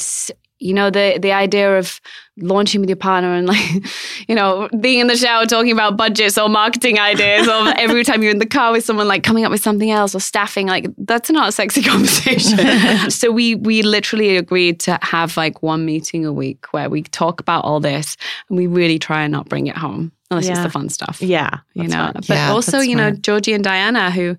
[0.60, 2.00] you know the the idea of
[2.38, 3.84] launching with your partner and like
[4.28, 8.22] you know being in the shower talking about budgets or marketing ideas or every time
[8.22, 10.88] you're in the car with someone like coming up with something else or staffing like
[11.00, 13.10] that's not a sexy conversation.
[13.10, 17.40] So we we literally agreed to have like one meeting a week where we talk
[17.40, 18.18] about all this
[18.50, 21.60] and we really try and not bring it home unless it's the fun stuff Yeah.
[21.74, 22.12] you know?
[22.14, 24.36] but Yeah, also you know georgie and diana who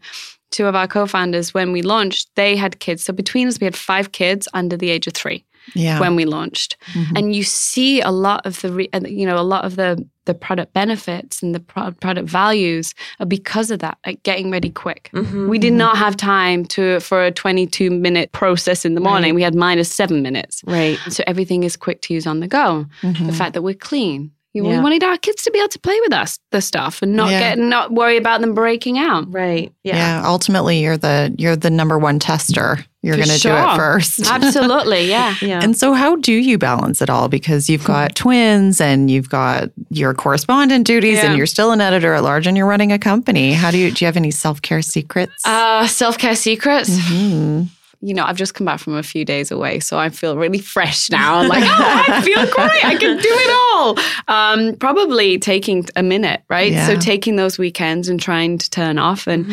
[0.50, 3.02] two of our co-founders when we launched they had kids.
[3.04, 5.98] So between us we had five kids under the age of three yeah.
[6.00, 6.76] when we launched
[7.14, 10.02] and you see a lot of the re- uh, you know a lot of the
[10.26, 14.70] the product benefits and the pro- product values are because of that like getting ready
[14.70, 15.48] quick Mhm.
[15.48, 19.42] we did not have time to for a 22 minute process in the morning we
[19.42, 20.98] had minus seven minutes Right.
[21.08, 24.62] so everything is quick to use on the go the fact that we're clean you
[24.62, 24.78] know, Yeah.
[24.78, 27.30] we wanted our kids to be able to play with us the stuff and not
[27.30, 27.40] Yeah.
[27.40, 29.70] get not worry about them breaking out Right.
[29.84, 29.96] Yeah.
[29.96, 30.22] yeah.
[30.26, 32.78] Ultimately, you're the you're the number one tester.
[33.06, 34.26] You're going to do it first.
[34.30, 35.60] absolutely yeah Yeah.
[35.62, 37.28] And so, how do you balance it all?
[37.28, 41.26] Because you've got twins and you've got your correspondent duties, Yeah.
[41.26, 43.52] and you're still an editor at large, and you're running a company.
[43.52, 44.04] How do you do?
[44.04, 45.46] You have any self care secrets?
[45.46, 47.68] uh self-care secrets Mhm.
[48.02, 50.58] you know, I've just come back from a few days away, so I feel really
[50.58, 51.38] fresh now.
[51.38, 52.84] I'm like, oh, I feel great.
[52.84, 53.98] I can do it all.
[54.28, 56.72] Um, probably taking a minute, right?
[56.72, 56.86] Yeah.
[56.86, 59.46] So taking those weekends and trying to turn off and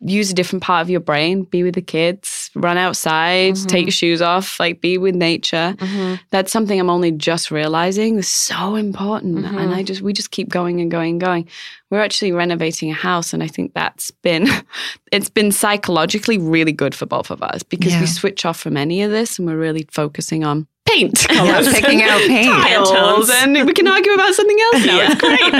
[0.00, 3.86] use a different part of your brain, be with the kids, run outside, take mm-hmm.
[3.86, 5.74] your shoes off, like be with nature.
[5.78, 6.14] Mm-hmm.
[6.30, 9.38] That's something I'm only just realizing is so important.
[9.38, 9.72] And mm-hmm.
[9.72, 11.48] I just we just keep going and going and going.
[11.90, 14.48] We're actually renovating a house and I think that's been
[15.12, 18.00] it's been psychologically really good for both of us because Yeah.
[18.00, 22.02] we switch off from any of this and we're really focusing on paint Yeah, picking
[22.02, 22.46] out paint.
[22.48, 24.98] tiles and we can argue about something else now.
[25.02, 25.52] It's great.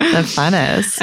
[0.16, 1.00] The funnest.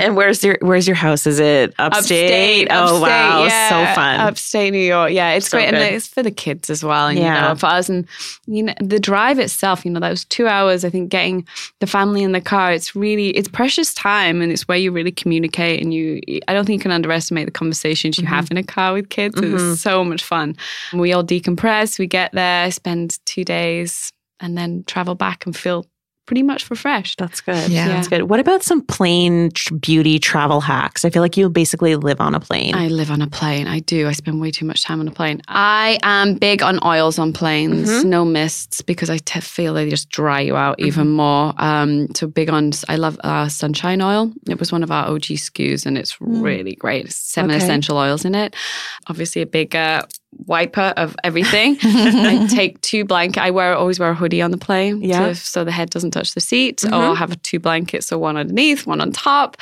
[0.00, 1.26] and where's your where's your house?
[1.26, 2.68] Is it upstate?
[2.70, 3.68] oh upstate, wow, yeah.
[3.88, 4.20] so fun.
[4.20, 5.74] Upstate New York, yeah, it's So great, good.
[5.80, 7.06] and it's for the kids as well.
[7.08, 7.34] And Yeah.
[7.42, 8.06] you know, for us, and
[8.46, 10.84] you know, the drive itself, you know, that was two hours.
[10.84, 11.46] I think getting
[11.80, 15.12] the family in the car, it's really it's precious time, and it's where you really
[15.12, 15.80] communicate.
[15.82, 18.34] And you, I don't think you can underestimate the conversations you Mm-hmm.
[18.34, 19.34] have in a car with kids.
[19.40, 20.56] It's so much fun.
[20.92, 21.98] We all decompress.
[21.98, 25.86] We get there, spend two days, and then travel back and feel
[26.26, 27.20] pretty much refreshed.
[27.20, 27.70] That's good.
[27.70, 27.86] Yeah.
[27.86, 28.24] That's good.
[28.24, 31.04] What about some plain tr- beauty travel hacks?
[31.04, 32.74] I feel like you basically live on a plane.
[32.74, 33.68] I live on a plane.
[33.68, 34.08] I do.
[34.08, 35.40] I spend way too much time on a plane.
[35.46, 38.10] I am big on oils on planes, Mm-hmm.
[38.10, 41.54] no mists because I feel they just dry you out even more.
[41.58, 42.72] Um, so big on.
[42.88, 44.32] I love uh, sunshine oil.
[44.48, 47.04] It was one of our OG SKUs, and it's really great.
[47.04, 47.54] It's seven Mm.
[47.54, 47.64] Okay.
[47.64, 48.56] essential oils in it.
[49.06, 49.76] Obviously, a big.
[49.76, 50.02] Uh,
[50.46, 54.58] wiper of everything i take two blanket i wear always wear a hoodie on the
[54.58, 55.28] plane Yeah.
[55.28, 56.92] to- so the head doesn't touch the seat or Mhm.
[56.92, 59.56] I'll have two blankets so one underneath one on top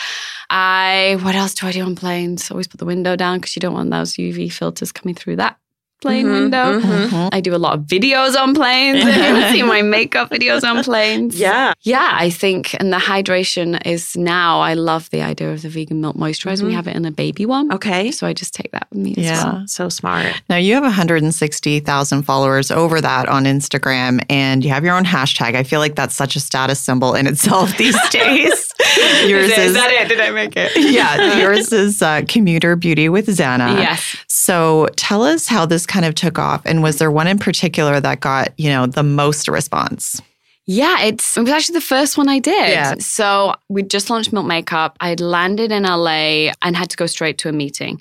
[0.51, 2.51] I what else do I do on planes?
[2.51, 5.57] Always put the window down because you don't want those UV filters coming through that
[6.05, 6.67] plane Mhm, window.
[6.81, 7.29] mhm.
[7.37, 8.99] I do a lot of videos on planes.
[9.05, 11.33] If you haven't seen my makeup videos on planes.
[11.47, 11.73] Yeah.
[11.95, 15.99] Yeah, I think, and the hydration is now, I love the idea of the vegan
[16.05, 16.65] milk moisturizer.
[16.71, 17.67] We have it in a baby one.
[17.77, 18.11] Okay.
[18.17, 19.33] So I just take that with me Yeah.
[19.33, 19.63] as well.
[19.67, 20.27] So smart.
[20.49, 25.55] Now you have 160,000 followers over that on Instagram and you have your own hashtag.
[25.57, 28.74] I feel like that's such a status symbol in itself these days.
[29.27, 30.09] yours Is, is, that it?
[30.09, 30.73] Did I make it?
[30.93, 33.77] yeah, yours is uh, commuter beauty with Zanna.
[33.77, 34.17] Yes.
[34.29, 38.01] So tell us how this kind of took off and was there one in particular
[38.01, 40.21] that got, you know, the most response?
[40.67, 42.71] Yeah, it's it was actually the first one I did.
[42.71, 42.95] Yeah.
[42.99, 44.97] So we just launched Milk Makeup.
[45.01, 48.01] I'd landed in LA and had to go straight to a meeting.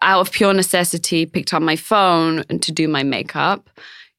[0.00, 3.68] Out of pure necessity, picked up my phone to do my makeup.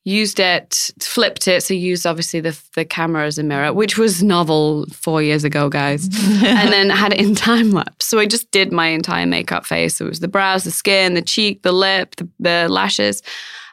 [0.08, 1.63] Used it, flipped it.
[1.63, 5.68] So used obviously the the camera as a mirror, which was novel four years ago,
[5.68, 6.06] guys.
[6.44, 8.06] and then had it in time lapse.
[8.06, 9.98] So I just did my entire makeup face.
[9.98, 13.24] So It was the brows, the skin, the cheek, the lip, the, the lashes.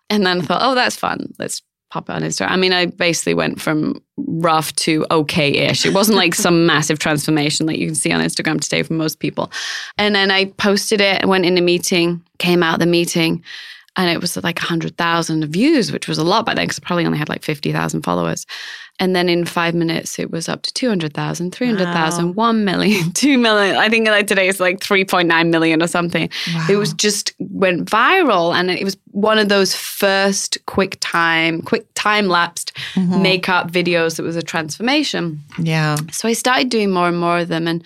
[0.08, 1.32] And then I thought, oh, that's fun.
[1.38, 2.48] Let's pop it on Instagram.
[2.48, 5.84] I mean, I basically went from rough to okay-ish.
[5.84, 9.18] It wasn't like some massive transformation that you can see on Instagram today for most
[9.18, 9.52] people.
[9.98, 13.44] And then I posted it, went in a meeting, came out of the meeting,
[13.96, 17.04] and it was like 100,000 views, which was a lot by then because I probably
[17.04, 18.46] only had like 50,000 followers.
[18.98, 23.76] And then in five minutes, it was up to 200,000, 300,000, 1 million, 2 million.
[23.76, 26.30] I think like today it's like 3.9 million or something.
[26.70, 28.54] It was just went viral.
[28.54, 33.22] And it was one of those first quick time, quick time lapsed mm-hmm.
[33.22, 35.40] makeup videos that was a transformation.
[35.58, 35.96] Yeah.
[36.10, 37.82] So I started doing more and more of them, and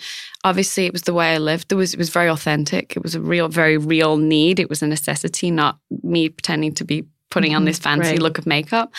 [0.47, 1.69] obviously it was the way I lived.
[1.69, 2.95] There was it was very authentic.
[2.97, 4.59] It was a real, very real need.
[4.59, 8.21] It was a necessity, not me pretending to be putting on this fancy Right.
[8.21, 8.89] look of makeup.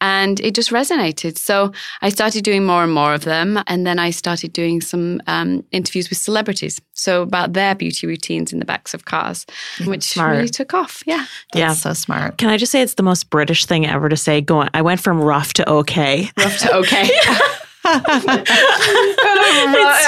[0.00, 1.36] And it just resonated.
[1.38, 5.20] So I started doing more and more of them, and then I started doing some
[5.26, 6.80] um, interviews with celebrities.
[6.94, 9.46] So about their beauty routines in the backs of cars,
[9.84, 10.36] which Smart.
[10.36, 11.02] really took off.
[11.06, 11.24] Yeah.
[11.52, 11.72] That's Yeah.
[11.74, 12.38] so smart.
[12.38, 14.40] Can I just say it's the most British thing ever to say?
[14.40, 16.30] Going, I went from rough to okay.
[16.38, 17.08] Rough to okay.
[17.84, 18.56] it's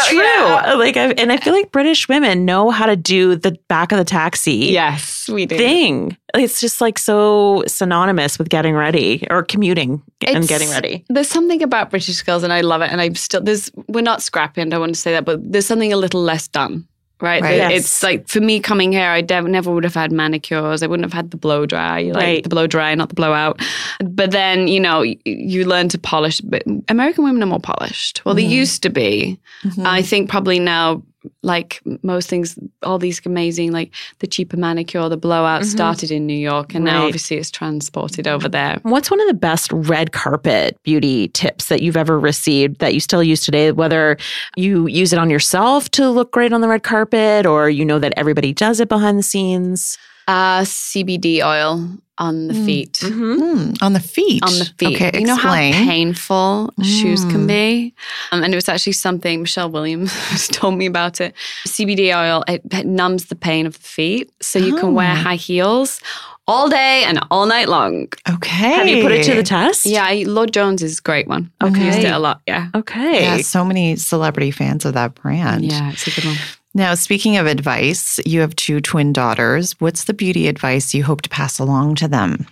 [0.08, 0.78] true.
[0.78, 3.98] Like, I, and I feel like British women know how to do the back of
[3.98, 5.58] the taxi yes, we did.
[5.58, 6.16] thing.
[6.34, 11.04] It's just like so synonymous with getting ready or commuting and getting ready.
[11.08, 12.90] There's something about British girls, and I love it.
[12.90, 15.66] And I'm still there's we're not scrappy, and I want to say that, but there's
[15.66, 16.86] something a little less done.
[17.24, 17.56] Right, Right.
[17.56, 17.72] Yes.
[17.72, 20.82] it's like for me coming here, I dev- never would have had manicures.
[20.82, 22.42] I wouldn't have had the blow dry, like Right.
[22.42, 23.60] the blow dry, not the blowout.
[24.00, 26.40] But then you know y- you learn to polish.
[26.40, 28.22] But American women are more polished.
[28.24, 28.60] Well, they mm-hmm.
[28.62, 29.38] used to be.
[29.64, 29.86] Mm-hmm.
[29.86, 31.02] I think probably now,
[31.42, 36.36] like most things, all these amazing like the cheaper manicure, the blowout started in New
[36.36, 38.78] York, and now obviously it's transported over there.
[38.82, 43.00] What's one of the best red carpet beauty tips that you've ever received that you
[43.00, 43.72] still use today?
[43.72, 44.16] Whether
[44.56, 47.98] you use it on yourself to look great on the red carpet or you know
[47.98, 49.98] that everybody does it behind the scenes?
[50.26, 51.86] Uh, CBD oil.
[52.18, 52.98] On the feet.
[53.02, 54.42] Hmm, on the feet.
[54.44, 54.94] On the feet.
[55.00, 55.74] Okay, you know how explain.
[55.88, 57.48] painful shoes can Mm.
[57.48, 57.94] be?
[58.30, 60.12] Um, and it was actually something Michelle Williams
[60.52, 61.34] told me about it.
[61.66, 64.30] CBD oil, it, it numbs the pain of the feet.
[64.40, 65.16] So you can wear Oh.
[65.16, 66.00] high heels
[66.46, 68.06] all day and all night long.
[68.28, 68.72] Okay.
[68.74, 69.84] Have you put it to the test?
[69.86, 71.50] Yeah, I- Lord Jones is a great one.
[71.62, 71.80] Okay.
[71.80, 72.42] I've used it a lot.
[72.46, 72.68] Yeah.
[72.74, 73.22] Okay.
[73.22, 75.64] Yeah, so many celebrity fans of that brand.
[75.64, 76.36] Yeah, it's a good one.
[76.74, 79.72] Now, speaking of advice, you have two twin daughters.
[79.80, 82.46] What's the beauty advice you hope to pass along to them?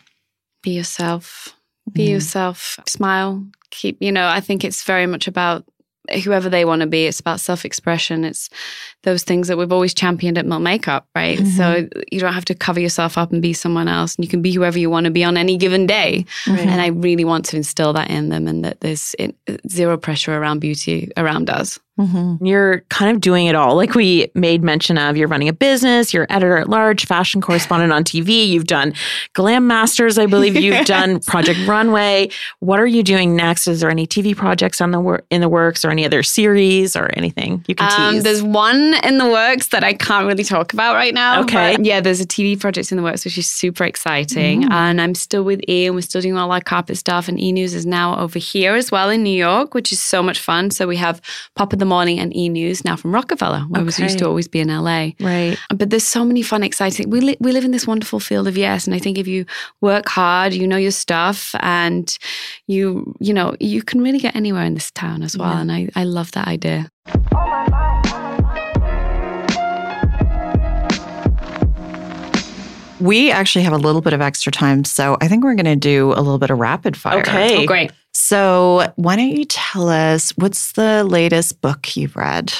[0.62, 1.48] Be yourself.
[1.92, 2.10] Be Mm.
[2.10, 2.78] yourself.
[2.86, 3.44] Smile.
[3.70, 5.64] Keep, you know, I think it's very much about
[6.24, 7.06] whoever they want to be.
[7.06, 8.24] It's about self expression.
[8.24, 8.48] It's
[9.02, 11.38] those things that we've always championed at Milk Makeup, right?
[11.38, 11.56] Mm-hmm.
[11.56, 14.14] So you don't have to cover yourself up and be someone else.
[14.16, 16.24] And you can be whoever you want to be on any given day.
[16.46, 19.14] And I really want to instill that in them and that there's
[19.68, 21.80] zero pressure around beauty around us.
[22.02, 22.44] Mm-hmm.
[22.44, 23.76] You're kind of doing it all.
[23.76, 27.92] Like we made mention of, you're running a business, you're editor at large, fashion correspondent
[27.92, 28.92] on TV, you've done
[29.34, 32.28] Glam Masters, I believe you've done Project Runway.
[32.60, 33.66] What are you doing next?
[33.68, 36.96] Is there any TV projects on the wor- in the works or any other series
[36.96, 38.22] or anything you can Um, tease?
[38.24, 41.40] there's one in the works that I can't really talk about right now.
[41.42, 41.76] Okay.
[41.80, 44.64] yeah, there's a TV project in the works, which is super exciting.
[44.70, 47.28] And I'm still with E, and we're still doing all our carpet stuff.
[47.28, 50.22] And E News is now over here as well in New York, which is so
[50.22, 50.70] much fun.
[50.70, 51.20] So we have
[51.54, 54.48] Pop of the Morning and E News now from Rockefeller, where was used to always
[54.48, 55.10] be in LA.
[55.20, 55.58] right.
[55.78, 57.10] But there's so many fun, exciting.
[57.10, 59.44] We li- we live in this wonderful field of yes, and I think if you
[59.82, 62.06] work hard, you know your stuff, and
[62.66, 65.52] you you know you can really get anywhere in this town as well.
[65.62, 66.88] And I I love that idea.
[73.00, 75.74] We actually have a little bit of extra time, so I think we're going to
[75.74, 77.18] do a little bit of rapid fire.
[77.20, 77.64] Okay.
[77.64, 77.90] Oh, great.
[78.14, 82.52] So, why don't you tell us what's the latest book you've read?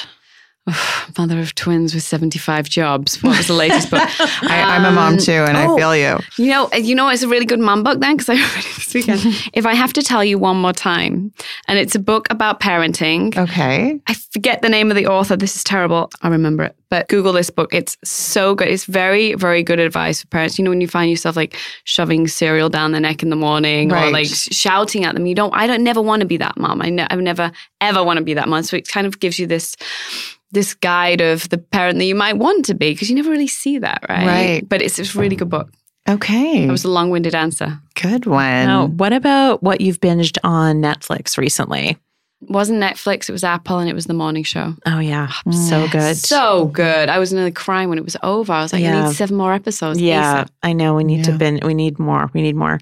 [1.17, 3.21] Mother of twins with 75 jobs.
[3.21, 4.01] What was the latest book?
[4.01, 5.75] I, I'm a mom Um, too, and oh.
[5.75, 6.19] I feel you.
[6.37, 8.75] You know, you know, it's a really good mum book then because I read it
[8.75, 9.21] this weekend.
[9.53, 11.33] if I have to tell you one more time,
[11.67, 13.37] and it's a book about parenting.
[13.37, 13.99] Okay.
[14.07, 15.35] I forget the name of the author.
[15.35, 16.09] This is terrible.
[16.21, 17.73] I remember it, but Google this book.
[17.73, 18.69] It's so good.
[18.69, 20.57] It's very, very good advice for parents.
[20.57, 23.91] You know, when you find yourself like shoving cereal down their neck in the morning
[23.91, 25.53] or like shouting at them, you don't.
[25.53, 26.81] I don't never want to be that mom.
[26.81, 27.51] I, ne- I never
[27.81, 28.63] ever want to be that mom.
[28.63, 29.75] So it kind of gives you this.
[30.53, 33.47] This guide of the parent that you might want to be because you never really
[33.47, 34.25] see that, right?
[34.25, 34.69] Right.
[34.69, 35.69] But it's, it's a really good book.
[36.07, 36.65] Okay.
[36.65, 37.79] That was a long winded answer.
[37.95, 38.65] Good one.
[38.65, 41.97] Now, what about what you've binged on Netflix recently?
[42.41, 44.75] It wasn't Netflix, it was Apple and it was the morning show.
[44.85, 45.53] Oh yeah, mm.
[45.53, 46.17] so good.
[46.17, 47.07] So good.
[47.07, 48.51] I was nearly crying when it was over.
[48.51, 50.01] I was like, I need seven more episodes.
[50.01, 50.49] yeah, ASAP.
[50.61, 50.93] I know.
[50.93, 51.37] We need to Yeah.
[51.37, 51.59] bin.
[51.63, 52.29] We need more.
[52.33, 52.79] We need more.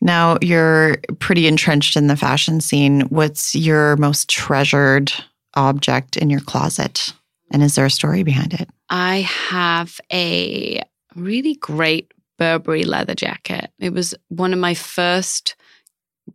[0.00, 3.02] Now you're pretty entrenched in the fashion scene.
[3.02, 5.12] What's your most treasured
[5.54, 7.12] object in your closet?
[7.50, 8.68] And is there a story behind it?
[8.88, 10.82] I have a
[11.14, 13.70] really great Burberry leather jacket.
[13.78, 15.54] It was one of my first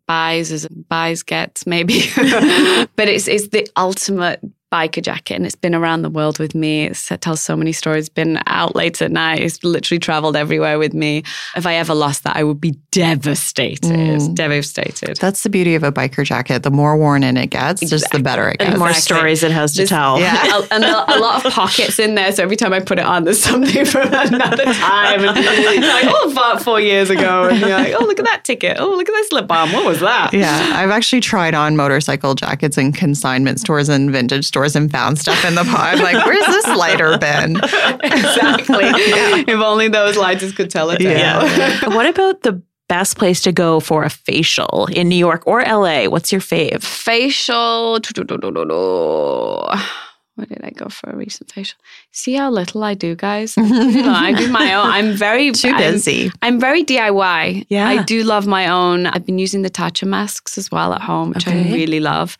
[0.05, 4.41] buys as buys gets maybe but it's it's the ultimate
[4.71, 7.71] biker jacket and it's been around the world with me it's, it tells so many
[7.71, 11.23] stories been out late at night it's literally traveled everywhere with me
[11.55, 14.35] if i ever lost that i would be devastated Mm.
[14.35, 16.63] devastated That's the beauty of a biker jacket.
[16.63, 18.79] The more worn in it gets, just the better it And gets.
[18.79, 19.15] more Exactly.
[19.17, 20.19] stories it has to There's- tell.
[20.19, 20.59] Yeah.
[20.59, 22.31] a, and a, a lot of pockets in there.
[22.31, 25.23] So every time I put it on, there's something from another time.
[25.23, 25.37] And
[25.81, 27.47] you're like, oh, about four years ago.
[27.49, 28.77] And you're like, oh, look at that ticket.
[28.79, 29.71] Oh, look at this lip balm.
[29.73, 30.33] What was that?
[30.33, 35.19] Yeah, I've actually tried on motorcycle jackets in consignment stores and vintage stores and found
[35.19, 35.95] stuff in the pot.
[35.95, 37.57] I'm like, where's this lighter been?
[38.03, 38.85] exactly.
[39.47, 41.01] If only those lighters could tell it.
[41.01, 41.87] Yeah.
[41.95, 46.05] what about the best place to go for a facial in New York or LA?
[46.05, 46.83] What's your fave?
[46.83, 47.99] Facial.
[50.35, 51.79] Where did I go for a recent facial?
[52.11, 53.57] See how little I do, guys.
[53.97, 54.85] You know, I do my own.
[54.87, 56.31] I'm very Too I'm- busy.
[56.43, 57.65] I'm very DIY.
[57.69, 57.87] Yeah.
[57.89, 59.07] I do love my own.
[59.07, 62.37] I've been using the Tatcha masks as well at home, which I really love.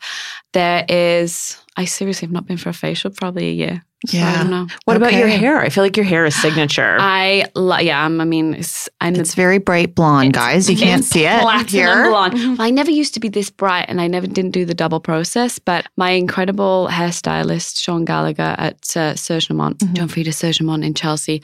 [0.52, 3.82] There is, I seriously have not been for a facial probably a year.
[4.06, 4.38] So I Yeah.
[4.42, 4.66] don't know.
[4.84, 5.60] What about your hair?
[5.60, 6.96] I feel like your hair is signature.
[7.00, 10.68] I, lo- yeah, I'm, I mean, it's, I'm It's very bright blonde, guys.
[10.70, 12.08] You can't see it here.
[12.10, 12.34] blonde.
[12.34, 15.00] Well, I never used to be this bright, and I never didn't do the double
[15.00, 15.58] process.
[15.58, 19.94] But my incredible hairstylist Sean Gallagher at uh, Serge Normant, Mm-hmm.
[19.94, 21.42] John Frieda Serge Normant in Chelsea,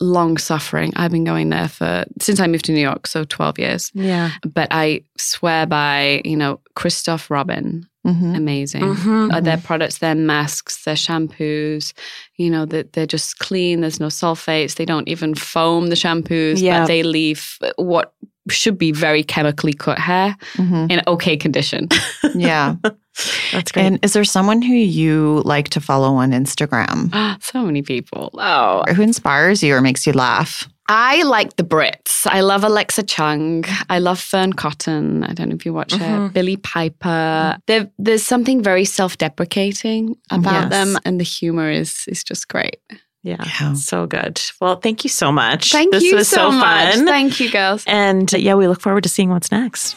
[0.00, 0.92] long suffering.
[0.96, 3.90] I've been going there for since I moved to New York, so twelve years.
[3.94, 4.30] yeah.
[4.42, 8.36] But I swear by you know Christophe Robin, Mhm.
[8.36, 8.82] amazing.
[8.82, 9.32] Mhm.
[9.32, 11.92] Uh, their products, their masks, their shampoos,
[12.36, 13.80] you know, that they're just clean.
[13.80, 14.74] There's no sulfates.
[14.74, 16.80] They don't even foam the shampoos, Yeah.
[16.80, 18.12] but they leave what
[18.50, 20.90] should be very chemically cut hair Mhm.
[20.92, 21.88] in okay condition.
[22.34, 22.74] Yeah.
[23.52, 23.86] That's great.
[23.86, 27.08] And is there someone who you like to follow on Instagram?
[27.42, 28.30] so many people.
[28.34, 30.68] Oh, Or who inspires you or makes you laugh?
[30.86, 32.26] I like the Brits.
[32.26, 33.64] I love Alexa Chung.
[33.88, 35.24] I love Fearne Cotton.
[35.24, 36.28] I don't know if you watch her.
[36.28, 37.56] Billie Piper.
[37.66, 40.70] There, there's something very self-deprecating about Yes.
[40.70, 42.80] them, and the humor is is just great.
[43.22, 43.72] Yeah, Yeah.
[43.74, 44.38] so good.
[44.60, 45.72] Well, thank you so much.
[45.72, 46.94] Thank this you was so, so, much.
[46.94, 47.06] fun.
[47.06, 47.82] Thank you, girls.
[47.86, 49.96] and uh, yeah, we look forward to seeing what's next.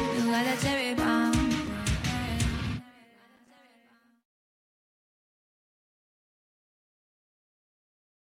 [0.31, 1.20] like a cherry bomb.